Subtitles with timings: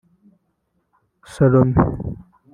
[1.33, 1.85] Salome